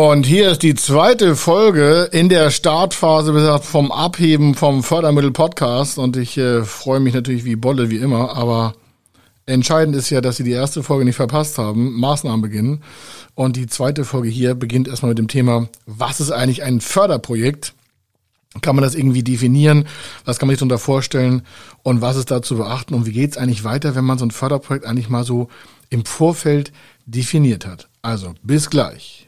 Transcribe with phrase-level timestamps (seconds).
[0.00, 5.98] Und hier ist die zweite Folge in der Startphase gesagt, vom Abheben vom Fördermittel Podcast.
[5.98, 8.36] Und ich äh, freue mich natürlich wie Bolle, wie immer.
[8.36, 8.74] Aber
[9.44, 11.98] entscheidend ist ja, dass Sie die erste Folge nicht verpasst haben.
[11.98, 12.84] Maßnahmen beginnen.
[13.34, 17.74] Und die zweite Folge hier beginnt erstmal mit dem Thema, was ist eigentlich ein Förderprojekt?
[18.62, 19.88] Kann man das irgendwie definieren?
[20.24, 21.42] Was kann man sich darunter vorstellen?
[21.82, 22.94] Und was ist da zu beachten?
[22.94, 25.48] Und wie geht es eigentlich weiter, wenn man so ein Förderprojekt eigentlich mal so
[25.90, 26.70] im Vorfeld
[27.04, 27.88] definiert hat?
[28.00, 29.27] Also, bis gleich.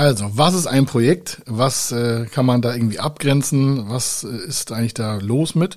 [0.00, 1.42] Also, was ist ein Projekt?
[1.44, 3.90] Was äh, kann man da irgendwie abgrenzen?
[3.90, 5.76] Was äh, ist eigentlich da los mit?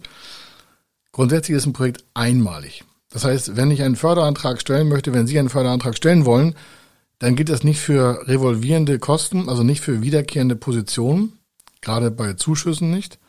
[1.12, 2.86] Grundsätzlich ist ein Projekt einmalig.
[3.10, 6.56] Das heißt, wenn ich einen Förderantrag stellen möchte, wenn Sie einen Förderantrag stellen wollen,
[7.20, 11.34] dann geht das nicht für revolvierende Kosten, also nicht für wiederkehrende Positionen,
[11.82, 13.20] gerade bei Zuschüssen nicht.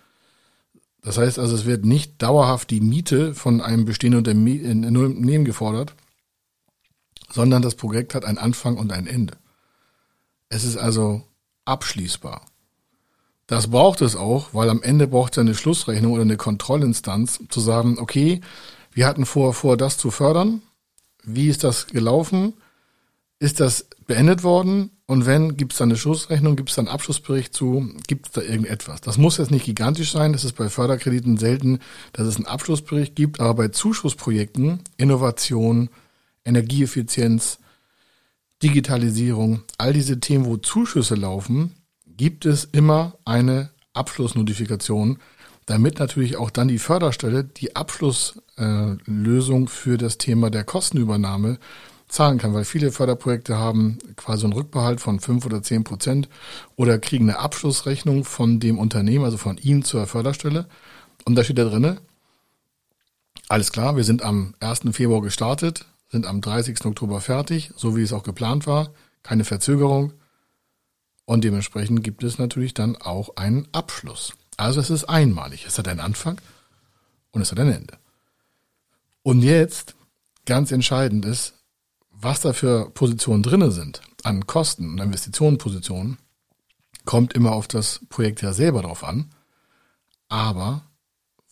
[1.02, 5.92] Das heißt also, es wird nicht dauerhaft die Miete von einem bestehenden Unternehmen gefordert,
[7.32, 9.34] sondern das Projekt hat einen Anfang und ein Ende.
[10.54, 11.20] Es ist also
[11.64, 12.42] abschließbar.
[13.48, 17.58] Das braucht es auch, weil am Ende braucht es eine Schlussrechnung oder eine Kontrollinstanz, zu
[17.58, 18.40] sagen, okay,
[18.92, 20.62] wir hatten vor, vor, das zu fördern.
[21.24, 22.52] Wie ist das gelaufen?
[23.40, 24.92] Ist das beendet worden?
[25.06, 28.32] Und wenn, gibt es da eine Schlussrechnung, gibt es da einen Abschlussbericht zu, gibt es
[28.32, 29.00] da irgendetwas?
[29.00, 31.80] Das muss jetzt nicht gigantisch sein, das ist bei Förderkrediten selten,
[32.12, 35.90] dass es einen Abschlussbericht gibt, aber bei Zuschussprojekten, Innovation,
[36.44, 37.58] Energieeffizienz,
[38.64, 41.74] Digitalisierung, all diese Themen, wo Zuschüsse laufen,
[42.06, 45.18] gibt es immer eine Abschlussnotifikation,
[45.66, 51.58] damit natürlich auch dann die Förderstelle die Abschlusslösung äh, für das Thema der Kostenübernahme
[52.08, 56.30] zahlen kann, weil viele Förderprojekte haben quasi einen Rückbehalt von fünf oder zehn Prozent
[56.76, 60.66] oder kriegen eine Abschlussrechnung von dem Unternehmen, also von Ihnen zur Förderstelle.
[61.26, 61.98] Und da steht da drinne,
[63.48, 64.82] alles klar, wir sind am 1.
[64.92, 66.84] Februar gestartet, sind am 30.
[66.84, 68.90] Oktober fertig, so wie es auch geplant war,
[69.24, 70.12] keine Verzögerung.
[71.24, 74.32] Und dementsprechend gibt es natürlich dann auch einen Abschluss.
[74.56, 75.66] Also es ist einmalig.
[75.66, 76.40] Es hat einen Anfang
[77.32, 77.98] und es hat ein Ende.
[79.24, 79.96] Und jetzt,
[80.46, 81.54] ganz entscheidend ist,
[82.12, 86.18] was da für Positionen drinne sind, an Kosten und Investitionenpositionen,
[87.04, 89.30] kommt immer auf das Projekt ja selber drauf an.
[90.28, 90.84] Aber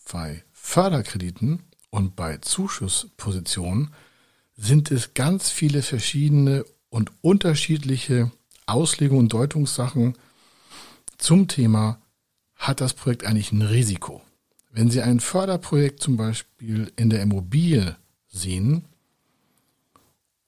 [0.09, 3.93] bei Förderkrediten und bei Zuschusspositionen
[4.55, 8.31] sind es ganz viele verschiedene und unterschiedliche
[8.65, 10.15] Auslegungen und Deutungssachen
[11.17, 11.99] zum Thema,
[12.55, 14.21] hat das Projekt eigentlich ein Risiko?
[14.71, 17.95] Wenn Sie ein Förderprojekt zum Beispiel in der Immobilie
[18.27, 18.85] sehen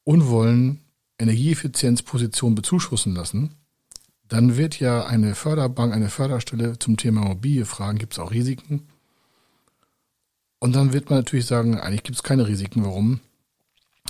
[0.03, 0.81] und wollen
[1.19, 3.55] Energieeffizienzposition bezuschussen lassen,
[4.27, 8.87] dann wird ja eine Förderbank, eine Förderstelle zum Thema Immobilie fragen, gibt es auch Risiken?
[10.59, 12.83] Und dann wird man natürlich sagen, eigentlich gibt es keine Risiken.
[12.83, 13.19] Warum?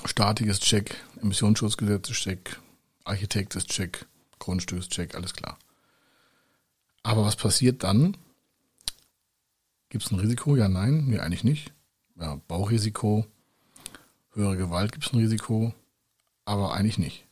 [0.03, 2.59] Statik ist check, Emissionsschutzgesetz ist check,
[3.05, 4.05] Architekt ist check,
[4.39, 5.57] Grundstück ist check, alles klar.
[7.03, 8.17] Aber was passiert dann?
[9.89, 10.55] Gibt es ein Risiko?
[10.55, 11.71] Ja, nein, nee, eigentlich nicht.
[12.19, 13.25] Ja, Baurisiko,
[14.33, 15.73] höhere Gewalt gibt es ein Risiko,
[16.45, 17.25] aber eigentlich nicht.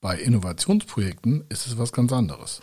[0.00, 2.62] Bei Innovationsprojekten ist es was ganz anderes.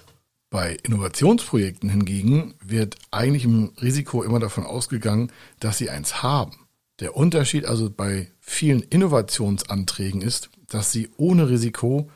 [0.50, 6.67] Bei Innovationsprojekten hingegen wird eigentlich im Risiko immer davon ausgegangen, dass sie eins haben.
[7.00, 12.10] Der Unterschied also bei vielen Innovationsanträgen ist, dass sie ohne Risiko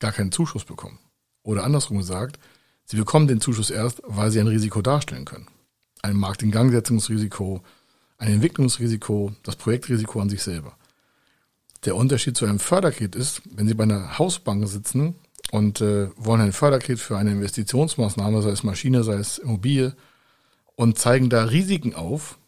[0.00, 0.98] gar keinen Zuschuss bekommen.
[1.42, 2.38] Oder andersrum gesagt,
[2.84, 5.46] sie bekommen den Zuschuss erst, weil sie ein Risiko darstellen können.
[6.02, 7.62] Ein Marktingangsetzungsrisiko,
[8.18, 10.76] ein Entwicklungsrisiko, das Projektrisiko an sich selber.
[11.84, 15.14] Der Unterschied zu einem Förderkredit ist, wenn Sie bei einer Hausbank sitzen
[15.52, 19.94] und äh, wollen ein Förderkredit für eine Investitionsmaßnahme, sei es Maschine, sei es Immobilie,
[20.76, 22.38] und zeigen da Risiken auf,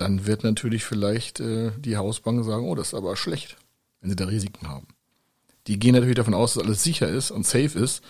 [0.00, 3.56] dann wird natürlich vielleicht äh, die Hausbank sagen, oh, das ist aber schlecht,
[4.00, 4.88] wenn sie da Risiken haben.
[5.66, 8.02] Die gehen natürlich davon aus, dass alles sicher ist und safe ist,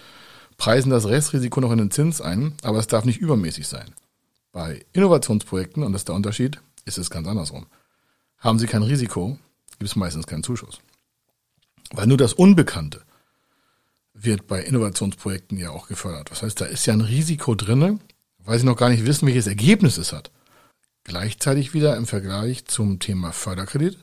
[0.57, 3.93] preisen das Restrisiko noch in den Zins ein, aber es darf nicht übermäßig sein.
[4.53, 7.67] Bei Innovationsprojekten, und das ist der Unterschied, ist es ganz andersrum.
[8.39, 9.39] Haben Sie kein Risiko,
[9.79, 10.81] gibt es meistens keinen Zuschuss.
[11.93, 13.03] Weil nur das Unbekannte
[14.15, 16.31] wird bei Innovationsprojekten ja auch gefördert.
[16.31, 17.99] Das heißt, da ist ja ein Risiko drinne,
[18.39, 20.31] weil Sie noch gar nicht wissen, welches Ergebnis es hat.
[21.05, 23.99] Gleichzeitig wieder im Vergleich zum Thema Förderkredit.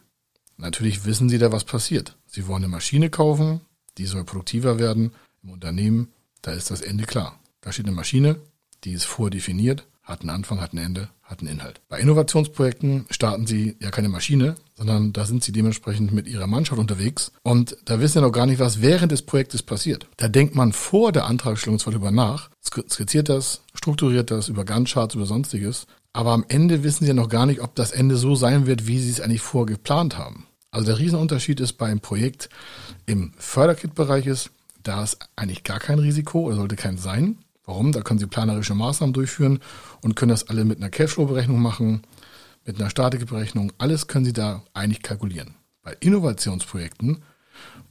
[0.57, 2.17] Natürlich wissen Sie da, was passiert.
[2.25, 3.61] Sie wollen eine Maschine kaufen,
[3.97, 5.13] die soll produktiver werden
[5.43, 6.11] im Unternehmen.
[6.41, 7.39] Da ist das Ende klar.
[7.61, 8.37] Da steht eine Maschine,
[8.83, 11.81] die ist vordefiniert, hat einen Anfang, hat ein Ende, hat einen Inhalt.
[11.89, 16.79] Bei Innovationsprojekten starten Sie ja keine Maschine, sondern da sind Sie dementsprechend mit Ihrer Mannschaft
[16.79, 20.07] unterwegs und da wissen Sie noch gar nicht, was während des Projektes passiert.
[20.17, 25.15] Da denkt man vor der Antragstellung zwar drüber nach, skizziert das, strukturiert das über Gantt-Charts,
[25.15, 28.33] über sonstiges, aber am Ende wissen Sie ja noch gar nicht, ob das Ende so
[28.33, 30.47] sein wird, wie Sie es eigentlich vorgeplant haben.
[30.71, 32.49] Also der Riesenunterschied ist beim Projekt
[33.05, 34.49] im Förderkit-Bereich ist,
[34.81, 37.37] da ist eigentlich gar kein Risiko oder sollte kein sein.
[37.65, 37.91] Warum?
[37.91, 39.59] Da können Sie planerische Maßnahmen durchführen
[40.01, 42.01] und können das alle mit einer Cashflow-Berechnung machen,
[42.65, 43.71] mit einer Statikberechnung.
[43.77, 45.53] Alles können Sie da eigentlich kalkulieren.
[45.83, 47.21] Bei Innovationsprojekten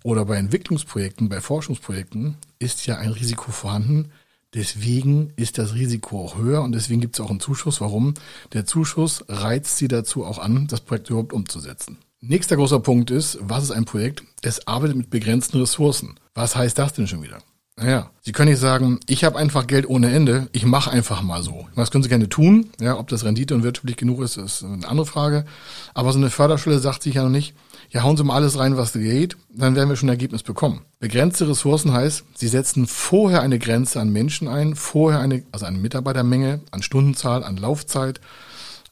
[0.03, 4.11] oder bei Entwicklungsprojekten, bei Forschungsprojekten ist ja ein Risiko vorhanden.
[4.57, 7.83] Deswegen ist das Risiko auch höher und deswegen gibt es auch einen Zuschuss.
[7.83, 8.15] Warum?
[8.55, 11.99] Der Zuschuss reizt Sie dazu auch an, das Projekt überhaupt umzusetzen.
[12.23, 14.25] Nächster großer Punkt ist, was ist ein Projekt?
[14.41, 16.15] Es arbeitet mit begrenzten Ressourcen.
[16.35, 17.39] Was heißt das denn schon wieder?
[17.79, 21.43] Naja, Sie können nicht sagen, ich habe einfach Geld ohne Ende, ich mache einfach mal
[21.43, 21.67] so.
[21.77, 22.71] Das können Sie gerne tun.
[22.81, 25.45] Ja, ob das Rendite und wirtschaftlich genug ist, ist eine andere Frage.
[25.93, 27.55] Aber so eine Förderstelle sagt sich ja noch nicht,
[27.91, 30.83] ja, hauen Sie mal alles rein, was geht, dann werden wir schon ein Ergebnis bekommen.
[31.01, 35.79] Begrenzte Ressourcen heißt, Sie setzen vorher eine Grenze an Menschen ein, vorher eine, also eine
[35.79, 38.23] Mitarbeitermenge, an Stundenzahl, an Laufzeit,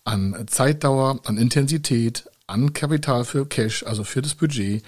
[0.04, 4.84] an Zeitdauer, an Intensität, an Kapital für Cash, also für das Budget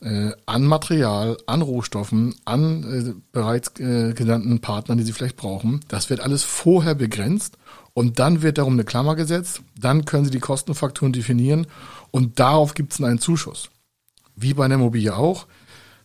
[0.00, 5.80] äh, an Material, an Rohstoffen, an äh, bereits äh, genannten Partnern, die sie vielleicht brauchen.
[5.88, 7.58] Das wird alles vorher begrenzt
[7.94, 9.62] und dann wird darum eine Klammer gesetzt.
[9.78, 11.66] Dann können sie die Kostenfaktoren definieren
[12.10, 13.70] und darauf gibt es einen Zuschuss.
[14.36, 15.46] Wie bei einer Immobilie auch.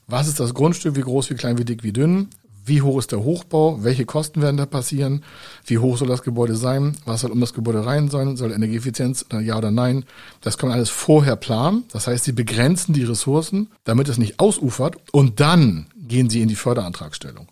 [0.08, 0.96] Was ist das Grundstück?
[0.96, 2.30] Wie groß, wie klein, wie dick, wie dünn?
[2.66, 5.24] Wie hoch ist der Hochbau, welche Kosten werden da passieren,
[5.66, 9.26] wie hoch soll das Gebäude sein, was soll um das Gebäude rein sein, soll Energieeffizienz,
[9.42, 10.06] ja oder nein.
[10.42, 11.84] Das kann man alles vorher planen.
[11.92, 16.50] Das heißt, sie begrenzen die Ressourcen, damit es nicht ausufert und dann gehen sie in
[16.50, 17.48] die Förderantragstellung.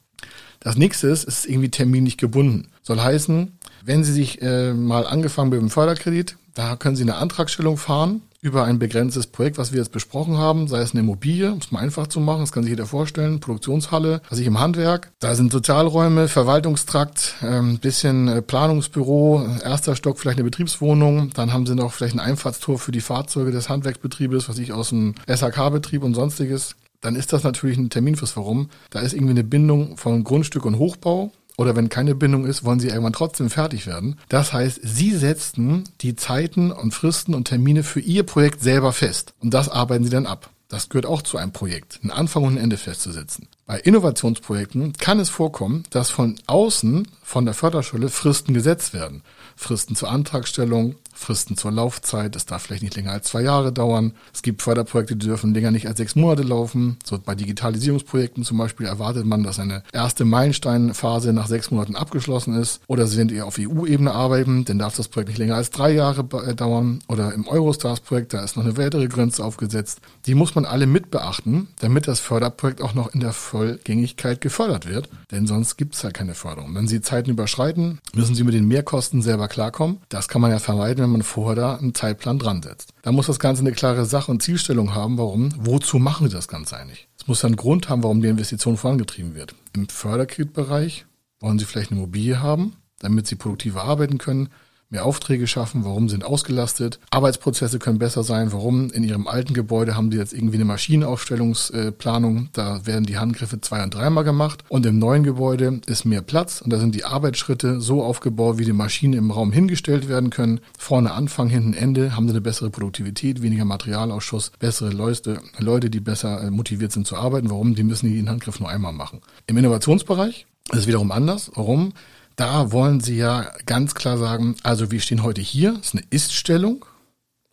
[0.59, 2.67] Das nächste ist, es ist irgendwie terminlich gebunden.
[2.83, 7.15] Soll heißen, wenn Sie sich äh, mal angefangen mit dem Förderkredit, da können Sie eine
[7.15, 11.51] Antragstellung fahren über ein begrenztes Projekt, was wir jetzt besprochen haben, sei es eine Immobilie,
[11.51, 14.59] um es mal einfach zu machen, das kann sich jeder vorstellen, Produktionshalle, also ich im
[14.59, 15.11] Handwerk.
[15.19, 21.67] Da sind Sozialräume, Verwaltungstrakt, ähm, bisschen äh, Planungsbüro, erster Stock vielleicht eine Betriebswohnung, dann haben
[21.67, 26.01] sie noch vielleicht ein Einfahrtstor für die Fahrzeuge des Handwerksbetriebes, was ich aus dem SHK-Betrieb
[26.01, 26.75] und sonstiges.
[26.99, 28.37] Dann ist das natürlich ein Terminfrist.
[28.37, 28.69] Warum?
[28.91, 32.79] Da ist irgendwie eine Bindung von Grundstück und Hochbau oder wenn keine Bindung ist, wollen
[32.79, 34.17] sie irgendwann trotzdem fertig werden.
[34.29, 39.33] Das heißt, sie setzten die Zeiten und Fristen und Termine für ihr Projekt selber fest.
[39.39, 40.49] Und das arbeiten sie dann ab.
[40.69, 43.49] Das gehört auch zu einem Projekt, einen Anfang und ein Ende festzusetzen.
[43.67, 49.21] Bei Innovationsprojekten kann es vorkommen, dass von außen, von der Förderschule, Fristen gesetzt werden.
[49.57, 52.35] Fristen zur Antragstellung, Fristen zur Laufzeit.
[52.35, 54.13] Es darf vielleicht nicht länger als zwei Jahre dauern.
[54.33, 56.97] Es gibt Förderprojekte, die dürfen länger nicht als sechs Monate laufen.
[57.03, 62.55] So bei Digitalisierungsprojekten zum Beispiel erwartet man, dass eine erste Meilensteinphase nach sechs Monaten abgeschlossen
[62.55, 62.81] ist.
[62.87, 65.91] Oder sie sind eher auf EU-Ebene arbeiten, dann darf das Projekt nicht länger als drei
[65.91, 66.99] Jahre äh, dauern.
[67.07, 70.01] Oder im Eurostars-Projekt, da ist noch eine weitere Grenze aufgesetzt.
[70.25, 74.87] Die muss man alle mit beachten, damit das Förderprojekt auch noch in der Vollgängigkeit gefördert
[74.87, 75.09] wird.
[75.31, 76.75] Denn sonst gibt es ja keine Förderung.
[76.75, 79.97] Wenn Sie Zeiten überschreiten, müssen Sie mit den Mehrkosten selber klarkommen.
[80.09, 82.93] Das kann man ja vermeiden, wenn man vorher da einen Zeitplan dran setzt.
[83.01, 86.47] Da muss das Ganze eine klare Sache und Zielstellung haben, warum, wozu machen Sie das
[86.47, 87.07] Ganze eigentlich?
[87.19, 89.55] Es muss einen Grund haben, warum die Investition vorangetrieben wird.
[89.73, 91.05] Im Förderkreditbereich
[91.39, 94.49] wollen Sie vielleicht eine Immobilie haben, damit Sie produktiver arbeiten können
[94.91, 99.95] mehr Aufträge schaffen, warum sind ausgelastet, Arbeitsprozesse können besser sein, warum in ihrem alten Gebäude
[99.95, 104.85] haben die jetzt irgendwie eine Maschinenaufstellungsplanung, da werden die Handgriffe zwei- und dreimal gemacht und
[104.85, 108.73] im neuen Gebäude ist mehr Platz und da sind die Arbeitsschritte so aufgebaut, wie die
[108.73, 110.59] Maschinen im Raum hingestellt werden können.
[110.77, 115.99] Vorne Anfang, hinten Ende, haben sie eine bessere Produktivität, weniger Materialausschuss, bessere Leute, Leute, die
[115.99, 117.49] besser äh, motiviert sind zu arbeiten.
[117.49, 117.75] Warum?
[117.75, 119.21] Die müssen den Handgriff nur einmal machen.
[119.47, 121.51] Im Innovationsbereich ist es wiederum anders.
[121.55, 121.93] Warum?
[122.35, 126.85] Da wollen Sie ja ganz klar sagen, also wir stehen heute hier, ist eine Ist-Stellung.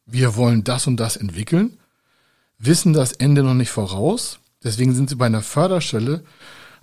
[0.06, 1.78] Wir wollen das und das entwickeln,
[2.58, 4.38] wissen das Ende noch nicht voraus.
[4.64, 6.25] Deswegen sind Sie bei einer Förderstelle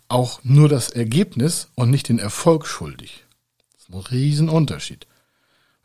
[0.07, 3.25] auch nur das Ergebnis und nicht den Erfolg schuldig.
[3.73, 5.07] Das ist ein Riesenunterschied.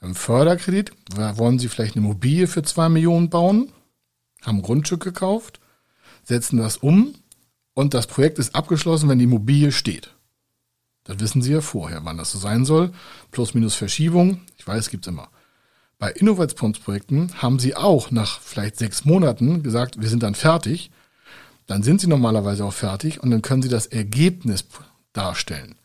[0.00, 3.72] Beim Förderkredit wollen Sie vielleicht eine Immobilie für zwei Millionen bauen,
[4.42, 5.60] haben Grundstück gekauft,
[6.24, 7.14] setzen das um
[7.74, 10.14] und das Projekt ist abgeschlossen, wenn die Immobilie steht.
[11.04, 12.92] Das wissen Sie ja vorher, wann das so sein soll.
[13.30, 14.40] Plus, minus Verschiebung.
[14.56, 15.28] Ich weiß, gibt's immer.
[15.98, 20.90] Bei Innovationsprojekten haben Sie auch nach vielleicht sechs Monaten gesagt, wir sind dann fertig.
[21.66, 24.64] Dann sind Sie normalerweise auch fertig und dann können Sie das Ergebnis
[25.12, 25.76] darstellen.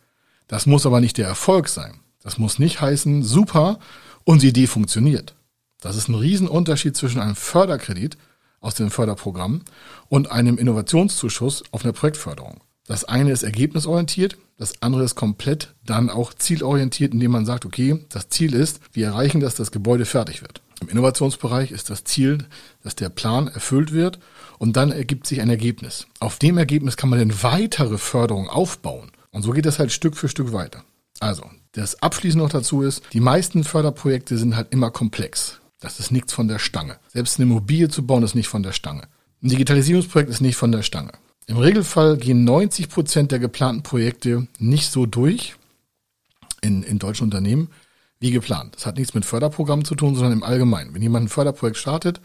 [0.48, 2.00] Das muss aber nicht der Erfolg sein.
[2.22, 3.80] Das muss nicht heißen, super,
[4.24, 5.36] unsere Idee funktioniert.
[5.82, 8.18] Das ist ein Riesenunterschied zwischen einem Förderkredit
[8.62, 9.62] aus dem Förderprogramm
[10.10, 12.62] und einem Innovationszuschuss auf eine Projektförderung.
[12.88, 18.06] Das eine ist ergebnisorientiert, das andere ist komplett dann auch zielorientiert, indem man sagt, okay,
[18.10, 20.62] das Ziel ist, wir erreichen, dass das Gebäude fertig wird.
[20.82, 22.40] Im Innovationsbereich ist das Ziel,
[22.84, 24.20] dass der Plan erfüllt wird
[24.60, 26.08] und dann ergibt sich ein Ergebnis.
[26.20, 29.12] Auf dem Ergebnis kann man dann weitere Förderung aufbauen.
[29.32, 30.84] Und so geht das halt Stück für Stück weiter.
[31.20, 35.60] Also, das Abschließende noch dazu ist, die meisten Förderprojekte sind halt immer komplex.
[35.80, 36.98] Das ist nichts von der Stange.
[37.14, 39.04] Selbst eine Immobilie zu bauen ist nicht von der Stange.
[39.44, 41.12] Ein Digitalisierungsprojekt ist nicht von der Stange.
[41.48, 45.56] Im Regelfall gehen 90 Prozent der geplanten Projekte nicht so durch
[46.62, 47.70] in, in deutschen Unternehmen
[48.20, 48.76] wie geplant.
[48.76, 50.94] Das hat nichts mit Förderprogrammen zu tun, sondern im Allgemeinen.
[50.94, 52.20] Wenn jemand ein Förderprojekt startet,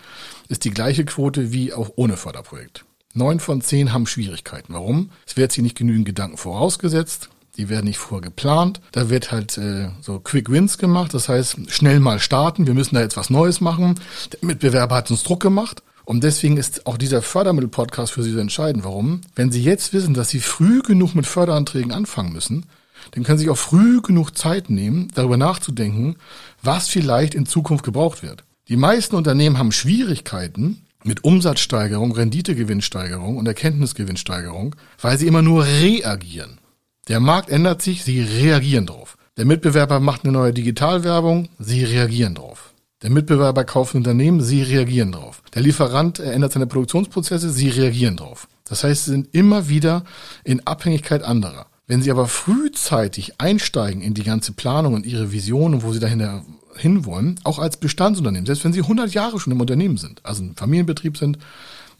[0.48, 2.84] ist die gleiche Quote wie auch ohne Förderprojekt.
[3.12, 4.72] Neun von zehn haben Schwierigkeiten.
[4.72, 5.10] Warum?
[5.26, 7.28] Es wird sich nicht genügend Gedanken vorausgesetzt.
[7.56, 8.80] Die werden nicht vorher geplant.
[8.92, 11.12] Da wird halt äh, so Quick Wins gemacht.
[11.12, 12.66] Das heißt, schnell mal starten.
[12.66, 13.98] Wir müssen da jetzt was Neues machen.
[14.32, 15.82] Der Mitbewerber hat uns Druck gemacht.
[16.10, 18.82] Und deswegen ist auch dieser Fördermittel-Podcast für Sie so entscheidend.
[18.82, 19.20] Warum?
[19.36, 22.66] Wenn Sie jetzt wissen, dass Sie früh genug mit Förderanträgen anfangen müssen,
[23.12, 26.16] dann können Sie sich auch früh genug Zeit nehmen, darüber nachzudenken,
[26.64, 28.42] was vielleicht in Zukunft gebraucht wird.
[28.66, 36.58] Die meisten Unternehmen haben Schwierigkeiten mit Umsatzsteigerung, Renditegewinnsteigerung und Erkenntnisgewinnsteigerung, weil sie immer nur reagieren.
[37.06, 39.16] Der Markt ändert sich, sie reagieren drauf.
[39.36, 42.69] Der Mitbewerber macht eine neue Digitalwerbung, sie reagieren drauf.
[43.02, 45.42] Der Mitbewerber kauft ein Unternehmen, sie reagieren drauf.
[45.54, 48.46] Der Lieferant ändert seine Produktionsprozesse, sie reagieren drauf.
[48.64, 50.04] Das heißt, sie sind immer wieder
[50.44, 51.66] in Abhängigkeit anderer.
[51.86, 55.98] Wenn sie aber frühzeitig einsteigen in die ganze Planung und ihre Vision und wo sie
[55.98, 56.44] dahinter
[56.76, 60.54] hinwollen, auch als Bestandsunternehmen, selbst wenn sie 100 Jahre schon im Unternehmen sind, also ein
[60.54, 61.38] Familienbetrieb sind,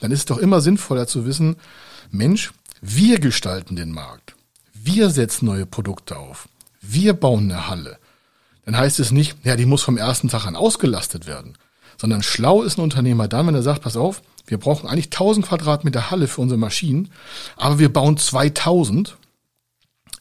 [0.01, 1.57] dann ist es doch immer sinnvoller zu wissen,
[2.11, 2.53] Mensch,
[2.83, 4.37] wir gestalten den Markt.
[4.75, 6.49] Wir setzen neue Produkte auf.
[6.81, 7.99] Wir bauen eine Halle
[8.65, 11.55] dann heißt es nicht, ja, die muss vom ersten Tag an ausgelastet werden,
[11.97, 15.47] sondern schlau ist ein Unternehmer dann, wenn er sagt, pass auf, wir brauchen eigentlich 1000
[15.47, 17.11] Quadratmeter Halle für unsere Maschinen,
[17.57, 19.17] aber wir bauen 2000.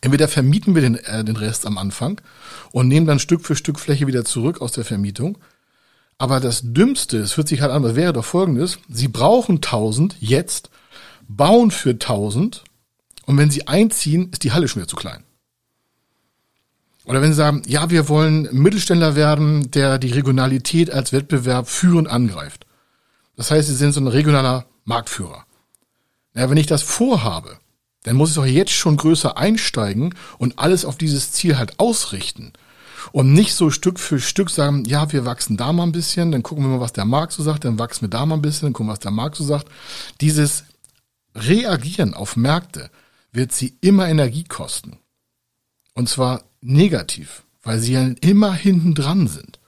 [0.01, 2.21] Entweder vermieten wir den, äh, den Rest am Anfang
[2.71, 5.37] und nehmen dann Stück für Stück Fläche wieder zurück aus der Vermietung.
[6.17, 10.15] Aber das Dümmste, es hört sich halt an, was wäre doch folgendes, Sie brauchen 1000
[10.19, 10.69] jetzt,
[11.27, 12.63] bauen für 1000
[13.25, 15.23] und wenn Sie einziehen, ist die Halle schon wieder zu klein.
[17.09, 22.07] Oder wenn Sie sagen, ja, wir wollen Mittelständler werden, der die Regionalität als Wettbewerb führend
[22.07, 22.67] angreift.
[23.35, 25.43] Das heißt, Sie sind so ein regionaler Marktführer.
[26.35, 27.57] Ja, wenn ich das vorhabe,
[28.03, 32.53] dann muss ich doch jetzt schon größer einsteigen und alles auf dieses Ziel halt ausrichten.
[33.11, 36.43] Und nicht so Stück für Stück sagen, ja, wir wachsen da mal ein bisschen, dann
[36.43, 38.67] gucken wir mal, was der Markt so sagt, dann wachsen wir da mal ein bisschen,
[38.67, 39.67] dann gucken, was der Markt so sagt.
[40.21, 40.63] Dieses
[41.33, 42.91] Reagieren auf Märkte
[43.31, 44.99] wird sie immer Energie kosten.
[45.99, 49.59] Und zwar negativ, weil sie ja immer hinten dran sind.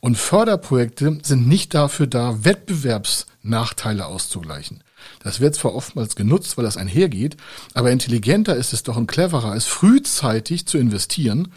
[0.00, 4.84] Und Förderprojekte sind nicht dafür da, Wettbewerbsnachteile auszugleichen.
[5.20, 7.38] Das wird zwar oftmals genutzt, weil das einhergeht,
[7.72, 11.48] aber intelligenter ist es doch und cleverer, es frühzeitig zu investieren,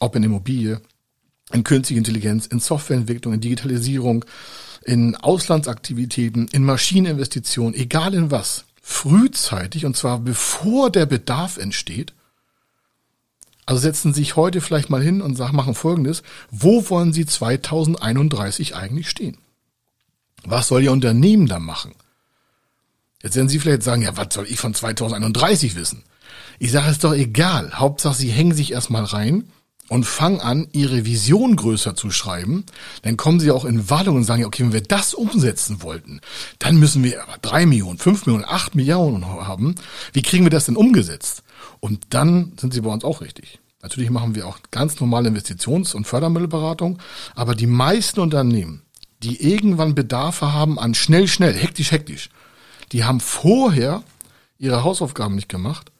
[0.00, 0.80] ob in Immobilie,
[1.52, 4.24] in künstliche Intelligenz, in Softwareentwicklung, in Digitalisierung,
[4.82, 12.12] in Auslandsaktivitäten, in Maschineninvestitionen, egal in was, frühzeitig und zwar bevor der Bedarf entsteht
[13.66, 16.22] also setzen Sie sich heute vielleicht mal hin und machen Folgendes.
[16.50, 19.38] Wo wollen Sie 2031 eigentlich stehen?
[20.44, 21.94] Was soll Ihr Unternehmen da machen?
[23.22, 26.02] Jetzt werden Sie vielleicht sagen, ja, was soll ich von 2031 wissen?
[26.58, 27.72] Ich sage, es doch egal.
[27.74, 29.48] Hauptsache, Sie hängen sich erstmal rein
[29.94, 32.64] und fangen an, Ihre Vision größer zu schreiben.
[33.02, 36.20] Dann kommen Sie auch in Wallung und sagen, okay, wenn wir das umsetzen wollten,
[36.58, 39.76] dann müssen wir aber drei Millionen, fünf Millionen, acht Millionen haben.
[40.12, 41.44] Wie kriegen wir das denn umgesetzt?
[41.78, 43.60] Und dann sind sie bei uns auch richtig.
[43.82, 46.98] Natürlich machen wir auch ganz normale Investitions- und Fördermittelberatung,
[47.36, 48.82] aber die meisten Unternehmen,
[49.22, 52.30] die irgendwann Bedarfe haben an schnell, schnell, hektisch, hektisch,
[52.90, 54.02] die haben vorher
[54.58, 55.92] ihre Hausaufgaben nicht gemacht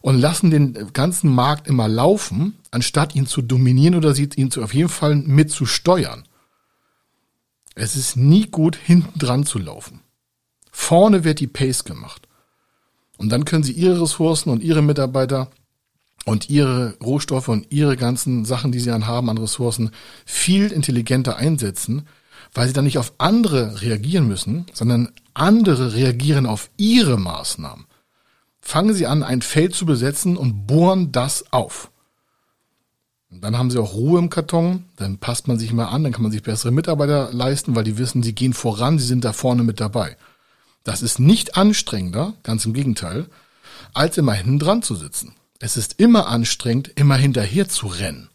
[0.00, 4.74] und lassen den ganzen Markt immer laufen, anstatt ihn zu dominieren oder ihn zu, auf
[4.74, 6.24] jeden Fall mit zu steuern.
[7.74, 10.00] Es ist nie gut, hinten dran zu laufen.
[10.70, 12.28] Vorne wird die Pace gemacht.
[13.16, 15.50] Und dann können Sie Ihre Ressourcen und Ihre Mitarbeiter
[16.24, 19.90] und Ihre Rohstoffe und Ihre ganzen Sachen, die Sie dann haben an Ressourcen,
[20.24, 22.06] viel intelligenter einsetzen,
[22.54, 27.87] weil Sie dann nicht auf andere reagieren müssen, sondern andere reagieren auf Ihre Maßnahmen.
[28.68, 31.90] Fangen Sie an, ein Feld zu besetzen und bohren das auf.
[33.30, 36.12] Und dann haben Sie auch Ruhe im Karton, dann passt man sich mal an, dann
[36.12, 39.32] kann man sich bessere Mitarbeiter leisten, weil die wissen, sie gehen voran, sie sind da
[39.32, 40.16] vorne mit dabei.
[40.84, 43.26] Das ist nicht anstrengender, ganz im Gegenteil,
[43.94, 45.34] als immer hinten dran zu sitzen.
[45.58, 48.28] Es ist immer anstrengend, immer hinterher zu rennen.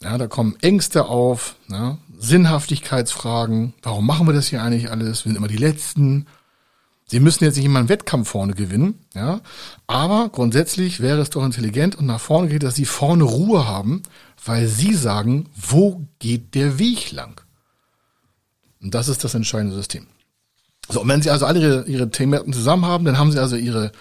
[0.00, 3.74] Ja, da kommen Ängste auf, ja, Sinnhaftigkeitsfragen.
[3.82, 5.24] Warum machen wir das hier eigentlich alles?
[5.24, 6.26] Wir sind immer die Letzten.
[7.12, 9.42] Sie müssen jetzt nicht immer einen Wettkampf vorne gewinnen, ja.
[9.86, 14.02] Aber grundsätzlich wäre es doch intelligent und nach vorne geht, dass Sie vorne Ruhe haben,
[14.42, 17.38] weil Sie sagen, wo geht der Weg lang?
[18.80, 20.06] Und das ist das entscheidende System.
[20.88, 23.56] So, und wenn Sie also alle Ihre, Ihre Themen zusammen haben, dann haben Sie also
[23.56, 23.92] Ihre,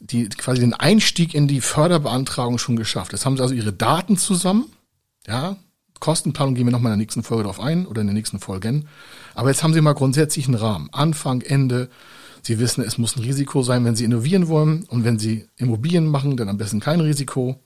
[0.00, 3.12] die, quasi den Einstieg in die Förderbeantragung schon geschafft.
[3.12, 4.66] Jetzt haben Sie also Ihre Daten zusammen,
[5.26, 5.56] ja,
[5.98, 8.86] Kostenplanung gehen wir nochmal in der nächsten Folge drauf ein oder in den nächsten Folgen.
[9.34, 10.90] Aber jetzt haben Sie mal grundsätzlich einen Rahmen.
[10.92, 11.88] Anfang, Ende.
[12.44, 14.84] Sie wissen, es muss ein Risiko sein, wenn Sie innovieren wollen.
[14.84, 17.58] Und wenn Sie Immobilien machen, dann am besten kein Risiko.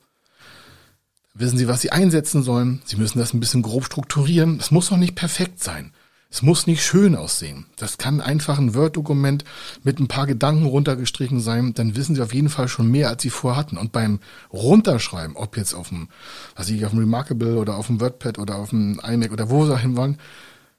[1.34, 2.80] Wissen Sie, was Sie einsetzen sollen.
[2.84, 4.58] Sie müssen das ein bisschen grob strukturieren.
[4.60, 5.92] Es muss noch nicht perfekt sein.
[6.30, 7.66] Es muss nicht schön aussehen.
[7.76, 9.44] Das kann einfach ein Word-Dokument
[9.82, 11.74] mit ein paar Gedanken runtergestrichen sein.
[11.74, 13.78] Dann wissen Sie auf jeden Fall schon mehr, als Sie vorhatten.
[13.78, 14.20] Und beim
[14.52, 16.08] Runterschreiben, ob jetzt auf dem,
[16.54, 19.66] was ich auf dem Remarkable oder auf dem WordPad oder auf dem iMac oder wo
[19.66, 20.18] Sie hin wollen,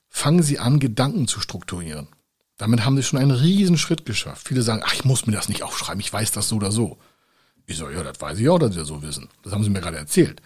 [0.08, 2.08] fangen Sie an, Gedanken zu strukturieren.
[2.60, 4.48] Damit haben Sie schon einen riesen Schritt geschafft.
[4.50, 6.98] Viele sagen, ach, ich muss mir das nicht aufschreiben, ich weiß das so oder so.
[7.66, 9.30] Ich so, ja, das weiß ich auch, dass Sie das so wissen.
[9.44, 10.42] Das haben Sie mir gerade erzählt.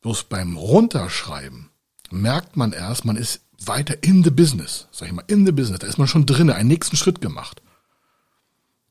[0.00, 1.70] Bloß beim Runterschreiben
[2.10, 5.80] merkt man erst, man ist weiter in the business, sag ich mal, in the business,
[5.80, 7.62] da ist man schon drin, einen nächsten Schritt gemacht.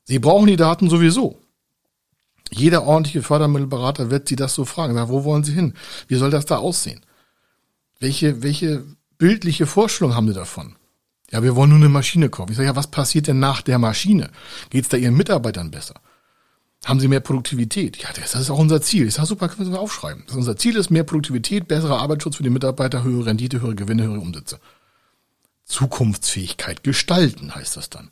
[0.04, 1.40] Sie brauchen die Daten sowieso.
[2.50, 4.94] Jeder ordentliche Fördermittelberater wird Sie das so fragen.
[4.94, 5.72] Na, wo wollen Sie hin?
[6.08, 7.00] Wie soll das da aussehen?
[8.00, 8.84] Welche, welche
[9.16, 10.76] bildliche Vorstellung haben Sie davon?
[11.34, 12.52] Ja, wir wollen nur eine Maschine kaufen.
[12.52, 14.30] Ich sage, ja, was passiert denn nach der Maschine?
[14.70, 15.96] Geht es da Ihren Mitarbeitern besser?
[16.84, 17.96] Haben sie mehr Produktivität?
[17.96, 19.08] Ja, das ist auch unser Ziel.
[19.08, 20.22] Ich sage, super, können wir aufschreiben.
[20.32, 24.20] unser Ziel ist mehr Produktivität, besserer Arbeitsschutz für die Mitarbeiter, höhere Rendite, höhere Gewinne, höhere
[24.20, 24.60] Umsätze.
[25.64, 28.10] Zukunftsfähigkeit gestalten heißt das dann.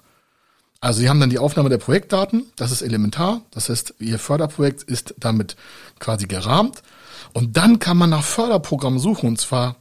[0.81, 3.43] Also Sie haben dann die Aufnahme der Projektdaten, das ist elementar.
[3.53, 5.55] Das heißt, Ihr Förderprojekt ist damit
[6.01, 6.83] quasi gerahmt.
[7.35, 9.77] Und dann kann man nach Förderprogrammen suchen, und zwar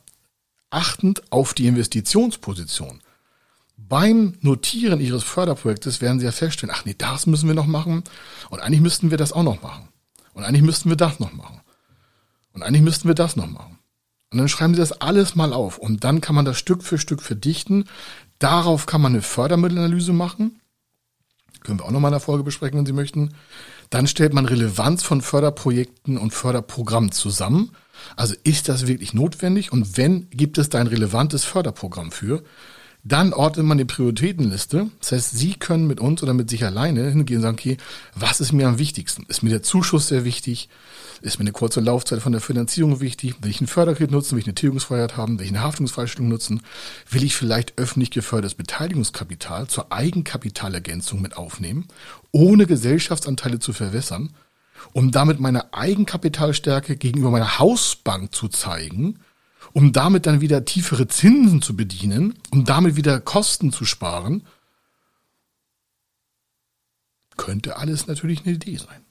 [0.70, 3.02] achtend auf die Investitionsposition
[3.88, 8.04] beim Notieren Ihres Förderprojektes werden Sie ja feststellen, ach nee, das müssen wir noch machen
[8.50, 9.89] und eigentlich müssten wir das auch noch machen.
[10.34, 11.62] Und eigentlich müssten wir das noch machen.
[12.54, 13.80] Und eigentlich müssten wir das noch machen.
[14.32, 16.98] Und dann schreiben Sie das alles mal auf und dann kann man das Stück für
[16.98, 17.86] Stück verdichten.
[18.39, 20.62] Darauf kann man eine Fördermittelanalyse machen.
[21.63, 23.34] Können wir auch noch mal in der Folge besprechen, wenn Sie möchten.
[23.89, 27.72] Dann stellt man Relevanz von Förderprojekten und Förderprogrammen zusammen.
[28.15, 29.72] Also ist das wirklich notwendig?
[29.72, 32.41] Und wenn, gibt es da ein relevantes Förderprogramm für?
[33.04, 34.92] Dann ordnet man die Prioritätenliste.
[35.00, 37.78] Das heißt, Sie können mit uns oder mit sich alleine hingehen und sagen, okay,
[38.14, 39.26] was ist mir am wichtigsten?
[39.28, 40.70] Ist mir der Zuschuss sehr wichtig?
[41.22, 43.36] Ist mir eine kurze Laufzeit von der Finanzierung wichtig?
[43.42, 44.34] Will ich einen Förderkredit nutzen?
[44.34, 45.40] Will ich eine Tilgungsfreiheit haben?
[45.40, 46.62] Will ich eine Haftungsfreistellung nutzen?
[47.10, 51.88] Will ich vielleicht öffentlich gefördertes Beteiligungskapital zur Eigenkapitalergänzung mit aufnehmen,
[52.32, 54.30] ohne Gesellschaftsanteile zu verwässern,
[54.94, 59.18] um damit meine Eigenkapitalstärke gegenüber meiner Hausbank zu zeigen
[59.74, 64.43] um damit dann wieder tiefere Zinsen zu bedienen, um damit wieder Kosten zu sparen,
[67.38, 69.06] könnte alles natürlich eine Idee sein.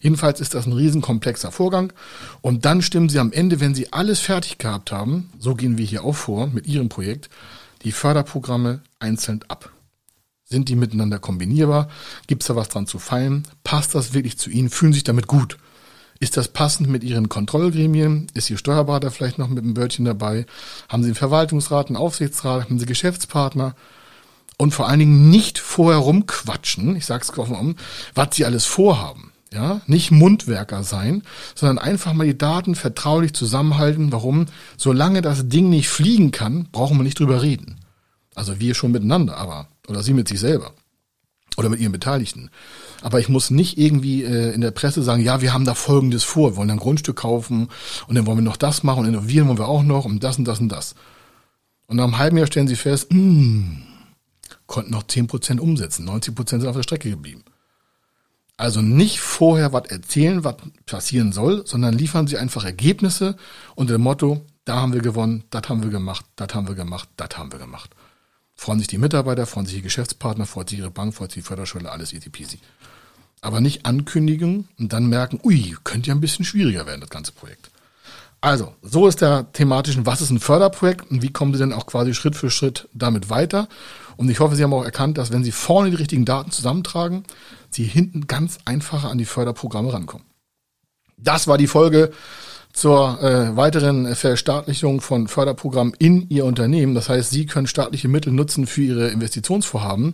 [0.00, 1.92] Jedenfalls ist das ein riesenkomplexer Vorgang.
[2.40, 5.84] Und dann stimmen Sie am Ende, wenn Sie alles fertig gehabt haben, so gehen wir
[5.84, 7.28] hier auch vor mit Ihrem Projekt,
[7.82, 9.72] die Förderprogramme einzeln ab.
[10.44, 11.88] Sind die miteinander kombinierbar?
[12.28, 13.48] Gibt es da was dran zu feilen?
[13.64, 14.70] Passt das wirklich zu Ihnen?
[14.70, 15.58] Fühlen Sie sich damit gut?
[16.18, 18.28] Ist das passend mit Ihren Kontrollgremien?
[18.34, 20.46] Ist Ihr Steuerberater vielleicht noch mit einem Wörtchen dabei?
[20.88, 22.64] Haben Sie einen Verwaltungsrat, einen Aufsichtsrat?
[22.64, 23.74] Haben Sie Geschäftspartner?
[24.58, 27.76] Und vor allen Dingen nicht vorher rumquatschen, ich sag's offen um,
[28.14, 29.32] was Sie alles vorhaben.
[29.52, 31.22] Ja, nicht Mundwerker sein,
[31.54, 34.10] sondern einfach mal die Daten vertraulich zusammenhalten.
[34.12, 34.46] Warum?
[34.76, 37.76] Solange das Ding nicht fliegen kann, brauchen wir nicht drüber reden.
[38.34, 40.72] Also wir schon miteinander, aber, oder Sie mit sich selber.
[41.56, 42.50] Oder mit Ihren Beteiligten.
[43.02, 46.24] Aber ich muss nicht irgendwie äh, in der Presse sagen, ja, wir haben da Folgendes
[46.24, 47.68] vor, wir wollen ein Grundstück kaufen
[48.06, 50.38] und dann wollen wir noch das machen und innovieren wollen wir auch noch und das
[50.38, 50.94] und das und das.
[51.86, 53.82] Und nach einem halben Jahr stellen sie fest, mh, hm,
[54.66, 57.44] konnten noch zehn Prozent umsetzen, 90 Prozent sind auf der Strecke geblieben.
[58.56, 60.56] Also nicht vorher was erzählen, was
[60.86, 63.36] passieren soll, sondern liefern sie einfach Ergebnisse
[63.74, 67.08] unter dem Motto, da haben wir gewonnen, das haben wir gemacht, das haben wir gemacht,
[67.16, 67.90] das haben wir gemacht.
[68.56, 71.48] Freuen sich die Mitarbeiter, freuen sich die Geschäftspartner, freut sich ihre Bank, freut sich die
[71.48, 72.58] Förderschule, alles easy peasy.
[73.42, 77.32] Aber nicht ankündigen und dann merken, ui, könnte ja ein bisschen schwieriger werden, das ganze
[77.32, 77.70] Projekt.
[78.40, 81.86] Also, so ist der thematischen, was ist ein Förderprojekt und wie kommen Sie denn auch
[81.86, 83.68] quasi Schritt für Schritt damit weiter?
[84.16, 87.24] Und ich hoffe, Sie haben auch erkannt, dass wenn Sie vorne die richtigen Daten zusammentragen,
[87.70, 90.26] Sie hinten ganz einfacher an die Förderprogramme rankommen.
[91.18, 92.12] Das war die Folge
[92.76, 96.94] zur äh, weiteren Verstaatlichung von Förderprogrammen in Ihr Unternehmen.
[96.94, 100.12] Das heißt, Sie können staatliche Mittel nutzen für Ihre Investitionsvorhaben,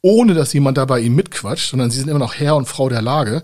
[0.00, 3.02] ohne dass jemand dabei Ihnen mitquatscht, sondern Sie sind immer noch Herr und Frau der
[3.02, 3.42] Lage.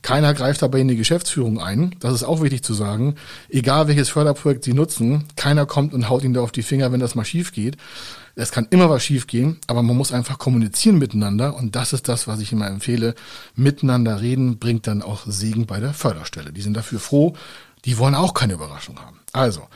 [0.00, 1.96] Keiner greift dabei in die Geschäftsführung ein.
[1.98, 3.16] Das ist auch wichtig zu sagen.
[3.48, 7.00] Egal welches Förderprojekt Sie nutzen, keiner kommt und haut Ihnen da auf die Finger, wenn
[7.00, 7.78] das mal schief geht.
[8.36, 12.08] Es kann immer was schief gehen, aber man muss einfach kommunizieren miteinander und das ist
[12.08, 13.16] das, was ich immer empfehle.
[13.56, 16.52] Miteinander reden bringt dann auch Segen bei der Förderstelle.
[16.52, 17.34] Die sind dafür froh,
[17.84, 19.20] die wollen auch keine Überraschung haben.
[19.32, 19.68] Also,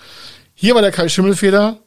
[0.55, 1.79] hier war der Kai Schimmelfeder.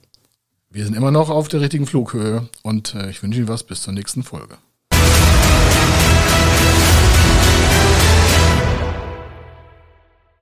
[0.70, 3.82] Wir sind immer noch auf der richtigen Flughöhe und äh, ich wünsche Ihnen was bis
[3.82, 4.58] zur nächsten Folge.